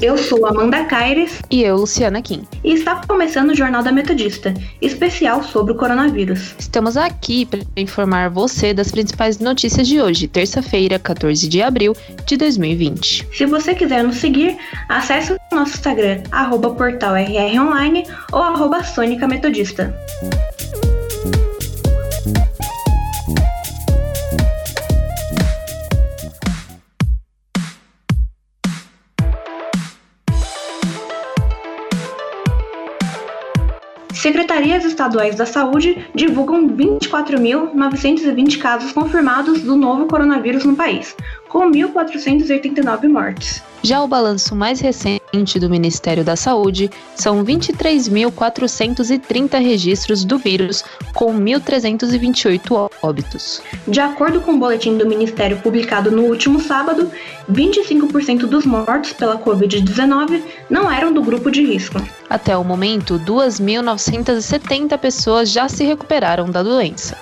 [0.00, 1.40] Eu sou Amanda Caires.
[1.50, 2.46] E eu, Luciana Kim.
[2.62, 6.54] E está começando o Jornal da Metodista, especial sobre o coronavírus.
[6.56, 12.36] Estamos aqui para informar você das principais notícias de hoje, terça-feira, 14 de abril de
[12.36, 13.26] 2020.
[13.32, 14.56] Se você quiser nos seguir,
[14.88, 19.92] acesse o nosso Instagram, arroba portalrronline ou arroba Sônica Metodista.
[34.28, 41.14] secreto Secretarias estaduais da Saúde divulgam 24.920 casos confirmados do novo coronavírus no país,
[41.48, 43.62] com 1.489 mortes.
[43.84, 50.82] Já o balanço mais recente do Ministério da Saúde são 23.430 registros do vírus,
[51.14, 53.62] com 1.328 óbitos.
[53.86, 57.08] De acordo com o boletim do Ministério publicado no último sábado,
[57.50, 62.02] 25% dos mortos pela Covid-19 não eram do grupo de risco.
[62.28, 63.16] Até o momento,
[64.48, 67.16] 2.970 pessoas já se recuperaram da doença.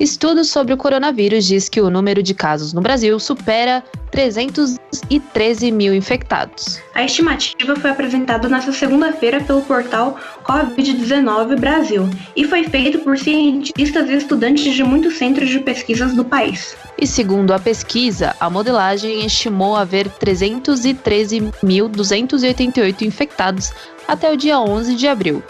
[0.00, 5.94] Estudo sobre o coronavírus diz que o número de casos no Brasil supera 313 mil
[5.94, 6.80] infectados.
[6.94, 14.08] A estimativa foi apresentada nesta segunda-feira pelo portal Covid-19 Brasil e foi feito por cientistas
[14.10, 16.74] e estudantes de muitos centros de pesquisas do país.
[16.98, 23.72] E segundo a pesquisa, a modelagem estimou haver 313.288 infectados
[24.08, 25.42] até o dia 11 de abril,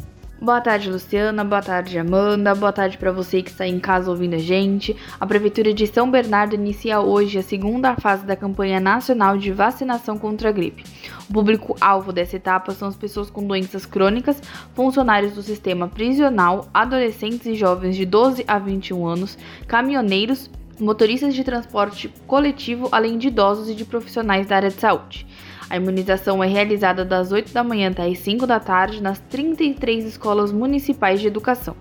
[0.45, 1.43] Boa tarde, Luciana.
[1.43, 2.55] Boa tarde, Amanda.
[2.55, 4.95] Boa tarde para você que está em casa ouvindo a gente.
[5.19, 10.19] A Prefeitura de São Bernardo inicia hoje a segunda fase da campanha nacional de vacinação
[10.19, 10.85] contra a gripe.
[11.31, 14.43] O público-alvo dessa etapa são as pessoas com doenças crônicas,
[14.75, 21.43] funcionários do sistema prisional, adolescentes e jovens de 12 a 21 anos, caminhoneiros, motoristas de
[21.43, 25.27] transporte coletivo, além de idosos e de profissionais da área de saúde.
[25.75, 30.05] A imunização é realizada das 8 da manhã até as 5 da tarde nas 33
[30.05, 31.75] escolas municipais de educação.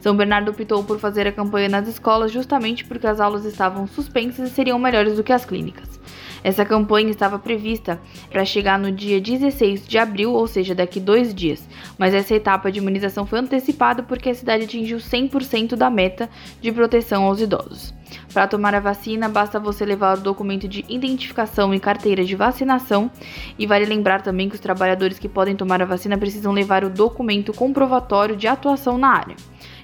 [0.00, 4.48] São Bernardo optou por fazer a campanha nas escolas justamente porque as aulas estavam suspensas
[4.48, 5.99] e seriam melhores do que as clínicas.
[6.42, 8.00] Essa campanha estava prevista
[8.30, 12.72] para chegar no dia 16 de abril, ou seja, daqui dois dias, mas essa etapa
[12.72, 16.28] de imunização foi antecipada porque a cidade atingiu 100% da meta
[16.60, 17.94] de proteção aos idosos.
[18.32, 23.10] Para tomar a vacina, basta você levar o documento de identificação e carteira de vacinação.
[23.58, 26.90] E vale lembrar também que os trabalhadores que podem tomar a vacina precisam levar o
[26.90, 29.36] documento comprovatório de atuação na área.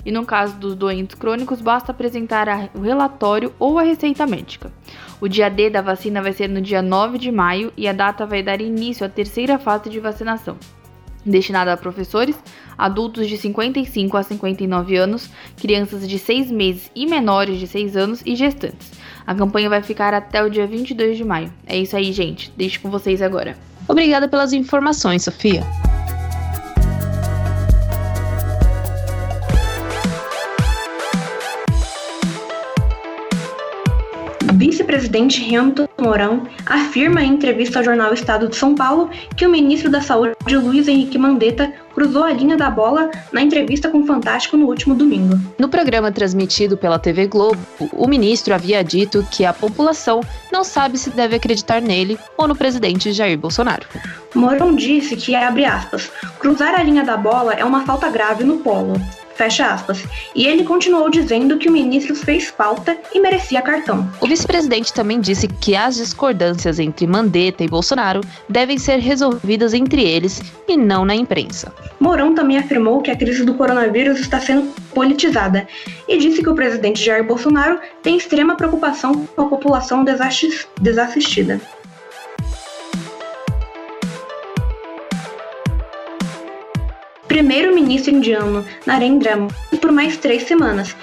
[0.04, 4.72] E no caso dos doentes crônicos, basta apresentar o relatório ou a receita médica.
[5.20, 8.26] O dia D da vacina vai ser no dia 9 de maio e a data
[8.26, 10.56] vai dar início à terceira fase de vacinação
[11.26, 12.36] destinada a professores,
[12.78, 18.22] adultos de 55 a 59 anos, crianças de 6 meses e menores de 6 anos
[18.24, 18.92] e gestantes.
[19.26, 21.52] A campanha vai ficar até o dia 22 de maio.
[21.66, 22.52] É isso aí, gente.
[22.56, 23.58] Deixo com vocês agora.
[23.88, 25.62] Obrigada pelas informações, Sofia.
[34.66, 39.88] Vice-presidente Hamilton Mourão afirma em entrevista ao jornal Estado de São Paulo que o ministro
[39.88, 44.56] da Saúde, Luiz Henrique Mandetta, cruzou a linha da bola na entrevista com o Fantástico
[44.56, 45.38] no último domingo.
[45.56, 47.58] No programa transmitido pela TV Globo,
[47.92, 50.20] o ministro havia dito que a população
[50.52, 53.86] não sabe se deve acreditar nele ou no presidente Jair Bolsonaro.
[54.34, 56.10] Mourão disse que, abre aspas,
[56.40, 59.00] cruzar a linha da bola é uma falta grave no polo.
[59.36, 60.02] Fecha aspas.
[60.34, 64.10] E ele continuou dizendo que o ministro fez falta e merecia cartão.
[64.20, 70.02] O vice-presidente também disse que as discordâncias entre Mandetta e Bolsonaro devem ser resolvidas entre
[70.02, 71.72] eles e não na imprensa.
[72.00, 75.68] Mourão também afirmou que a crise do coronavírus está sendo politizada
[76.08, 81.60] e disse que o presidente Jair Bolsonaro tem extrema preocupação com a população desassistida.
[87.36, 90.96] Primeiro-ministro indiano Narendra Modi por mais três semanas,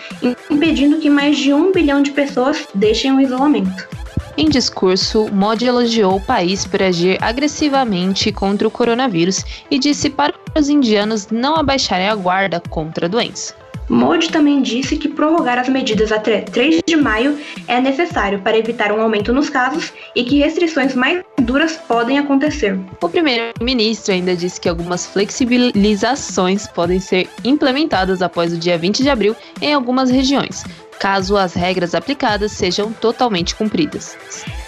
[0.49, 3.87] impedindo que mais de um bilhão de pessoas deixem o isolamento.
[4.35, 10.33] Em discurso, Modi elogiou o país por agir agressivamente contra o coronavírus e disse para
[10.57, 13.62] os indianos não abaixarem a guarda contra a doença.
[13.89, 17.37] Modi também disse que prorrogar as medidas até 3 de maio
[17.67, 22.79] é necessário para evitar um aumento nos casos e que restrições mais duras podem acontecer.
[23.01, 29.09] O primeiro-ministro ainda disse que algumas flexibilizações podem ser implementadas após o dia 20 de
[29.09, 30.63] abril em algumas regiões,
[30.99, 34.17] caso as regras aplicadas sejam totalmente cumpridas.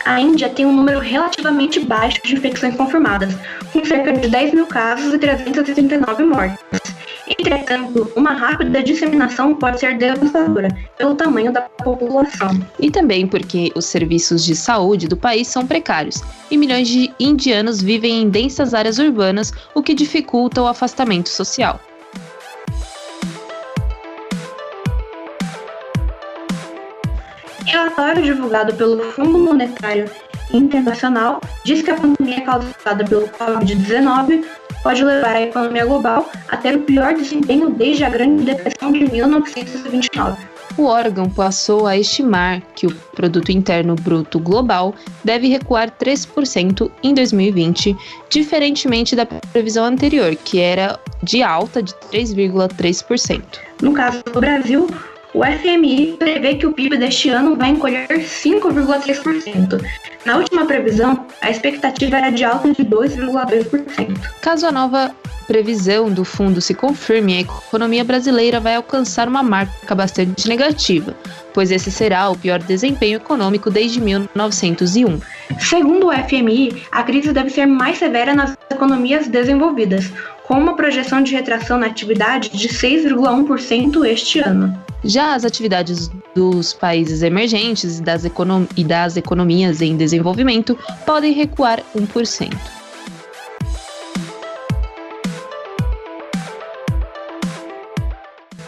[0.03, 3.33] A Índia tem um número relativamente baixo de infecções confirmadas,
[3.71, 6.94] com cerca de 10 mil casos e 339 mortes.
[7.27, 12.49] Entretanto, uma rápida disseminação pode ser devastadora pelo tamanho da população.
[12.79, 17.81] E também porque os serviços de saúde do país são precários e milhões de indianos
[17.81, 21.79] vivem em densas áreas urbanas, o que dificulta o afastamento social.
[27.65, 30.09] Relatório divulgado pelo Fundo Monetário
[30.53, 34.45] Internacional diz que a pandemia causada pelo Covid-19
[34.85, 39.11] pode levar a economia global a ter o pior desempenho desde a Grande Depressão de
[39.11, 40.37] 1929.
[40.77, 44.93] O órgão passou a estimar que o produto interno bruto global
[45.23, 47.97] deve recuar 3% em 2020,
[48.29, 53.41] diferentemente da previsão anterior, que era de alta de 3,3%.
[53.81, 54.87] No caso do Brasil,
[55.35, 59.85] o FMI prevê que o PIB deste ano vai encolher 5,3%.
[60.23, 64.17] Na última previsão, a expectativa era de alta de 2,2%.
[64.41, 65.13] Caso a nova
[65.45, 71.13] previsão do fundo se confirme, a economia brasileira vai alcançar uma marca bastante negativa,
[71.53, 75.19] pois esse será o pior desempenho econômico desde 1901.
[75.59, 80.11] Segundo o FMI, a crise deve ser mais severa nas economias desenvolvidas,
[80.47, 84.84] com uma projeção de retração na atividade de 6,1% este ano.
[85.05, 88.25] Já as atividades dos países emergentes das
[88.75, 90.75] e das economias em desenvolvimento
[91.05, 92.84] podem recuar 1%.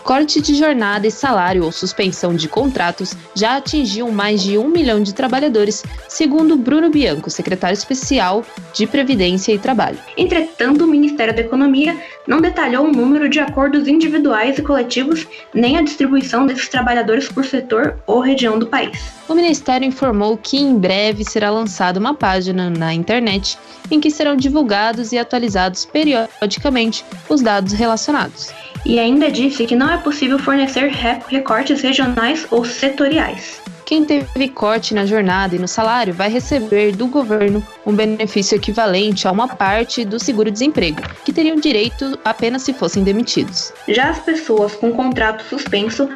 [0.07, 5.03] Corte de jornada e salário ou suspensão de contratos já atingiu mais de um milhão
[5.03, 8.41] de trabalhadores, segundo Bruno Bianco, secretário especial
[8.73, 9.97] de Previdência e Trabalho.
[10.15, 15.75] Entretanto, o Ministério da Economia não detalhou o número de acordos individuais e coletivos nem
[15.75, 19.11] a distribuição desses trabalhadores por setor ou região do país.
[19.27, 23.59] O Ministério informou que em breve será lançada uma página na internet
[23.91, 28.53] em que serão divulgados e atualizados periodicamente os dados relacionados
[28.87, 30.87] e ainda disse que não é possível fornecer
[31.27, 33.61] recortes regionais ou setoriais.
[33.85, 39.27] Quem teve corte na jornada e no salário vai receber do governo um benefício equivalente
[39.27, 43.73] a uma parte do seguro-desemprego, que teriam direito apenas se fossem demitidos.
[43.87, 46.09] Já as pessoas com contrato suspenso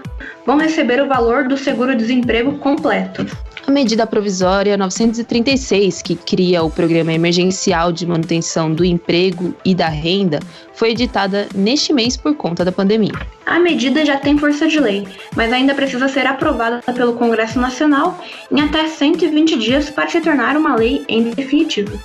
[0.45, 3.25] vão receber o valor do seguro-desemprego completo.
[3.67, 9.87] A medida provisória 936, que cria o Programa Emergencial de Manutenção do Emprego e da
[9.87, 10.39] Renda,
[10.73, 13.13] foi editada neste mês por conta da pandemia.
[13.45, 18.19] A medida já tem força de lei, mas ainda precisa ser aprovada pelo Congresso Nacional
[18.51, 21.99] em até 120 dias para se tornar uma lei em definitivo.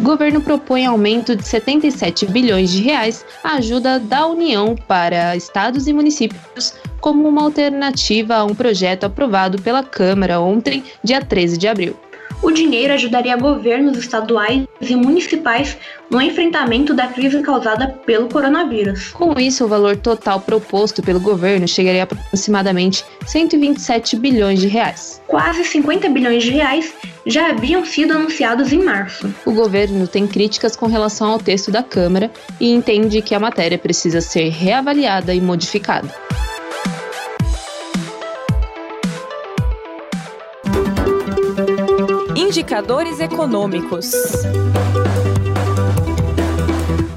[0.00, 5.92] Governo propõe aumento de 77 bilhões de reais à ajuda da União para estados e
[5.92, 11.96] municípios como uma alternativa a um projeto aprovado pela Câmara ontem, dia 13 de abril.
[12.42, 15.76] O dinheiro ajudaria governos estaduais e municipais
[16.10, 19.08] no enfrentamento da crise causada pelo coronavírus.
[19.12, 25.20] Com isso, o valor total proposto pelo governo chegaria a aproximadamente 127 bilhões de reais.
[25.26, 26.92] Quase 50 bilhões de reais
[27.26, 29.32] já haviam sido anunciados em março.
[29.44, 33.78] O governo tem críticas com relação ao texto da Câmara e entende que a matéria
[33.78, 36.08] precisa ser reavaliada e modificada.
[42.70, 44.12] Indicadores econômicos.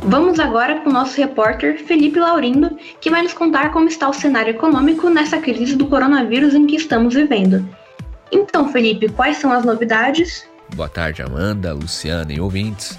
[0.01, 4.13] Vamos agora com o nosso repórter Felipe Laurindo, que vai nos contar como está o
[4.13, 7.63] cenário econômico nessa crise do coronavírus em que estamos vivendo.
[8.31, 10.43] Então, Felipe, quais são as novidades?
[10.75, 12.98] Boa tarde, Amanda, Luciana e ouvintes.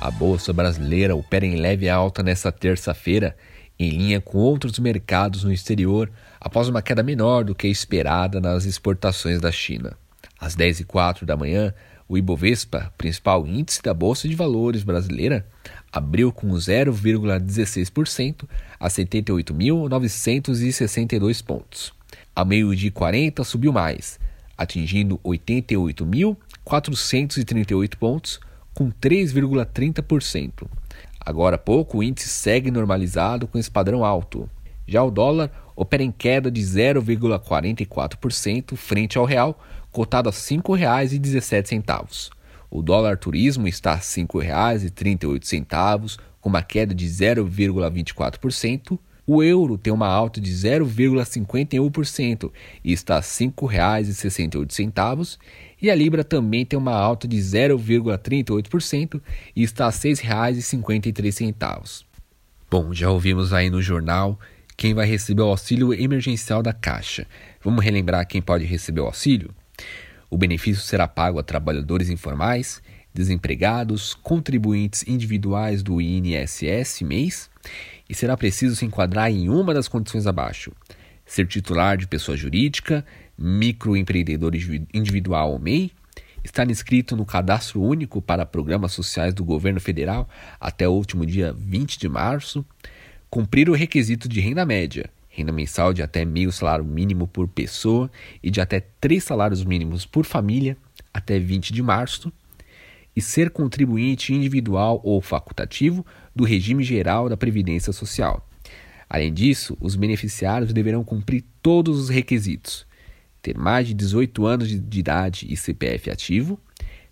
[0.00, 3.36] A Bolsa Brasileira opera em leve alta nesta terça-feira,
[3.78, 8.64] em linha com outros mercados no exterior, após uma queda menor do que esperada nas
[8.64, 9.98] exportações da China.
[10.40, 11.74] Às 10h04 da manhã,
[12.10, 15.46] o Ibovespa, principal índice da Bolsa de Valores brasileira,
[15.92, 18.48] abriu com 0,16%
[18.80, 21.92] a 78.962 pontos.
[22.34, 24.18] A meio-dia 40 subiu mais,
[24.58, 28.40] atingindo 88.438 pontos,
[28.74, 30.66] com 3,30%.
[31.20, 34.50] Agora há pouco, o índice segue normalizado com esse padrão alto.
[34.90, 39.56] Já o dólar opera em queda de 0,44% frente ao real,
[39.92, 42.30] cotado a R$ 5,17.
[42.68, 48.98] O dólar turismo está a R$ 5,38, com uma queda de 0,24%.
[49.24, 52.50] O euro tem uma alta de 0,51%
[52.82, 55.38] e está a R$ 5,68.
[55.80, 59.22] E a libra também tem uma alta de 0,38%
[59.54, 62.04] e está a R$ 6,53.
[62.68, 64.36] Bom, já ouvimos aí no jornal
[64.80, 67.26] quem vai receber o auxílio emergencial da Caixa.
[67.62, 69.50] Vamos relembrar quem pode receber o auxílio?
[70.30, 72.80] O benefício será pago a trabalhadores informais,
[73.12, 77.50] desempregados, contribuintes individuais do INSS mês
[78.08, 80.72] e será preciso se enquadrar em uma das condições abaixo:
[81.26, 83.04] ser titular de pessoa jurídica,
[83.36, 84.52] microempreendedor
[84.94, 85.92] individual ou MEI,
[86.42, 90.26] estar inscrito no Cadastro Único para Programas Sociais do Governo Federal
[90.58, 92.64] até o último dia 20 de março,
[93.30, 98.10] cumprir o requisito de renda média renda mensal de até meio salário mínimo por pessoa
[98.42, 100.76] e de até três salários mínimos por família
[101.14, 102.32] até 20 de março,
[103.14, 108.48] e ser contribuinte individual ou facultativo do regime geral da Previdência Social.
[109.08, 112.86] Além disso, os beneficiários deverão cumprir todos os requisitos:
[113.42, 116.58] ter mais de 18 anos de idade e CPF ativo,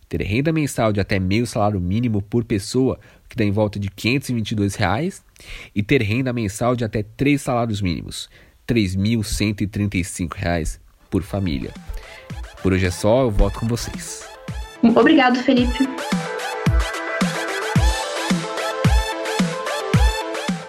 [0.08, 3.90] ter renda mensal de até meio salário mínimo por pessoa, que dá em volta de
[3.90, 5.23] 522 reais,
[5.75, 8.28] e ter renda mensal de até três salários mínimos,
[8.68, 10.78] R$ 3.135
[11.11, 11.73] por família.
[12.62, 14.26] Por hoje é só, eu volto com vocês.
[14.82, 15.88] Obrigado, Felipe.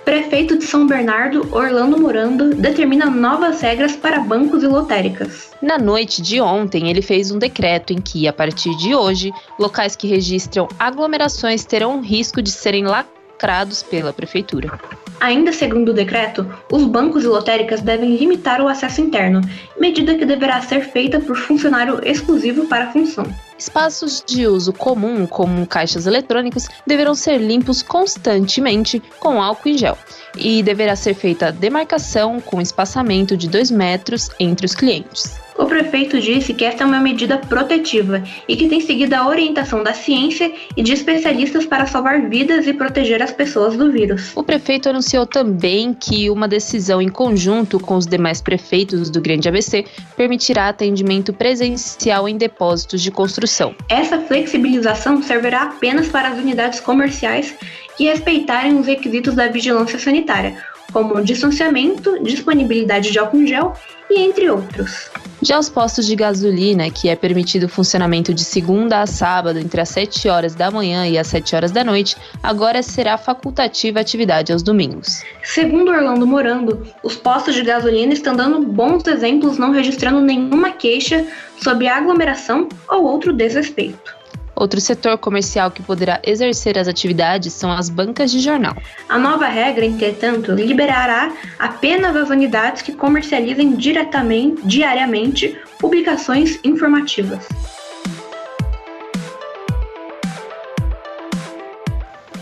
[0.10, 5.52] Prefeito de São Bernardo, Orlando Morando, determina novas regras para bancos e lotéricas.
[5.62, 9.96] Na noite de ontem, ele fez um decreto em que, a partir de hoje, locais
[9.96, 14.80] que registram aglomerações terão risco de serem lacrados pela prefeitura.
[15.20, 19.42] Ainda segundo o decreto, os bancos e lotéricas devem limitar o acesso interno,
[19.80, 23.28] medida que deverá ser feita por funcionário exclusivo para a função.
[23.60, 29.98] Espaços de uso comum, como caixas eletrônicos, deverão ser limpos constantemente com álcool em gel
[30.38, 35.38] e deverá ser feita demarcação com espaçamento de 2 metros entre os clientes.
[35.60, 39.84] O prefeito disse que esta é uma medida protetiva e que tem seguido a orientação
[39.84, 44.32] da ciência e de especialistas para salvar vidas e proteger as pessoas do vírus.
[44.38, 49.50] O prefeito anunciou também que uma decisão em conjunto com os demais prefeitos do Grande
[49.50, 49.84] ABC
[50.16, 53.12] permitirá atendimento presencial em depósitos de
[53.50, 53.76] construção.
[53.90, 57.56] Essa flexibilização servirá apenas para as unidades comerciais
[57.98, 63.74] que respeitarem os requisitos da vigilância sanitária, como distanciamento, disponibilidade de álcool em gel
[64.10, 65.10] e entre outros.
[65.42, 69.80] Já os postos de gasolina, que é permitido o funcionamento de segunda a sábado entre
[69.80, 74.02] as 7 horas da manhã e as 7 horas da noite, agora será facultativa a
[74.02, 75.24] atividade aos domingos.
[75.44, 81.26] Segundo Orlando Morando, os postos de gasolina estão dando bons exemplos não registrando nenhuma queixa
[81.62, 84.19] sobre aglomeração ou outro desrespeito.
[84.60, 88.76] Outro setor comercial que poderá exercer as atividades são as bancas de jornal.
[89.08, 97.48] A nova regra, entretanto, liberará apenas as unidades que comercializem diretamente, diariamente, publicações informativas.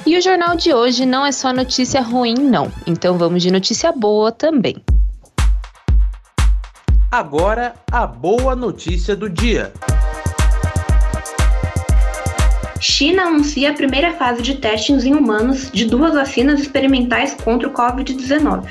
[0.04, 2.72] E o jornal de hoje não é só notícia ruim, não.
[2.88, 4.78] Então vamos de notícia boa também.
[7.12, 9.72] Agora, a boa notícia do dia.
[12.80, 17.74] China anuncia a primeira fase de testes em humanos de duas vacinas experimentais contra o
[17.74, 18.66] Covid-19.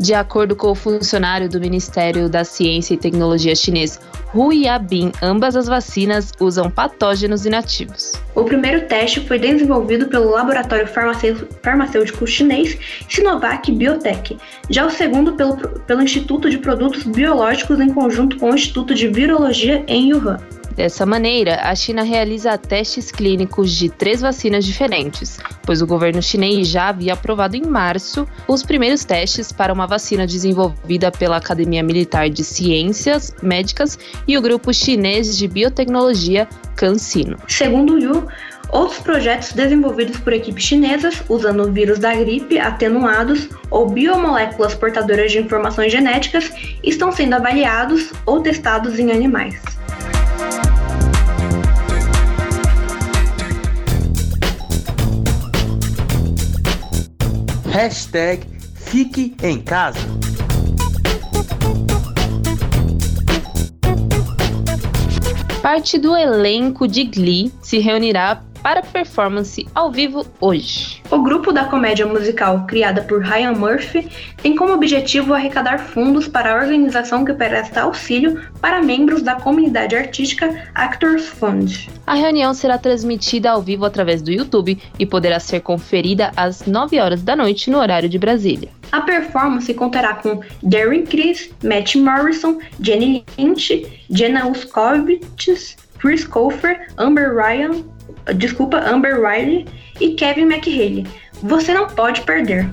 [0.00, 4.00] De acordo com o funcionário do Ministério da Ciência e Tecnologia chinês,
[4.34, 8.14] Hu Yabin, ambas as vacinas usam patógenos inativos.
[8.34, 10.88] O primeiro teste foi desenvolvido pelo laboratório
[11.62, 12.76] farmacêutico chinês
[13.08, 14.36] Sinovac Biotech,
[14.70, 19.06] já o segundo pelo, pelo Instituto de Produtos Biológicos em conjunto com o Instituto de
[19.06, 20.40] Virologia em Wuhan.
[20.74, 26.66] Dessa maneira, a China realiza testes clínicos de três vacinas diferentes, pois o governo chinês
[26.68, 32.30] já havia aprovado em março os primeiros testes para uma vacina desenvolvida pela Academia Militar
[32.30, 37.36] de Ciências Médicas e o grupo chinês de biotecnologia CanSino.
[37.48, 38.26] Segundo Yu,
[38.72, 45.38] Outros projetos desenvolvidos por equipes chinesas, usando vírus da gripe atenuados ou biomoléculas portadoras de
[45.38, 46.50] informações genéticas,
[46.82, 49.60] estão sendo avaliados ou testados em animais.
[57.72, 59.98] Hashtag Fique em Casa.
[65.62, 71.02] Parte do elenco de Glee se reunirá para performance ao vivo hoje.
[71.10, 74.08] O grupo da comédia musical, criada por Ryan Murphy,
[74.42, 79.96] tem como objetivo arrecadar fundos para a organização que presta auxílio para membros da comunidade
[79.96, 81.90] artística Actors Fund.
[82.06, 87.00] A reunião será transmitida ao vivo através do YouTube e poderá ser conferida às 9
[87.00, 88.68] horas da noite no horário de Brasília.
[88.92, 97.32] A performance contará com Darren Criss, Matt Morrison, Jenny Lynch, Jenna Uskovitz, Chris Colfer, Amber
[97.32, 97.84] Ryan,
[98.34, 99.66] desculpa, Amber Riley
[100.00, 101.06] e Kevin McHale.
[101.42, 102.68] Você não pode perder.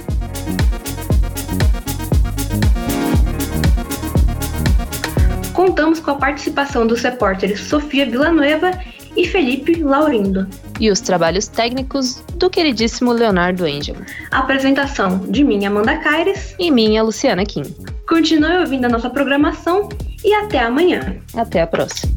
[5.53, 8.71] Contamos com a participação dos repórteres Sofia Villanueva
[9.17, 10.47] e Felipe Laurindo.
[10.79, 13.95] E os trabalhos técnicos do queridíssimo Leonardo Angel.
[14.31, 17.63] apresentação de minha Amanda Caires e minha Luciana Kim.
[18.07, 19.89] Continue ouvindo a nossa programação
[20.23, 21.17] e até amanhã.
[21.33, 22.15] Até a próxima.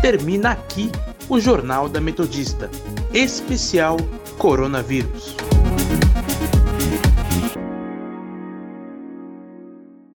[0.00, 0.90] Termina aqui
[1.28, 2.70] o Jornal da Metodista,
[3.12, 3.98] especial
[4.38, 5.47] Coronavírus.